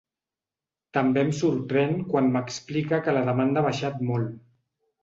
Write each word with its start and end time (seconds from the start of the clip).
També 0.97 1.21
em 1.25 1.29
sorprèn 1.41 1.93
quan 2.15 2.33
m’explica 2.37 3.03
que 3.09 3.17
la 3.19 3.25
demanda 3.33 3.65
ha 3.65 3.69
baixat 3.71 4.05
molt. 4.11 4.45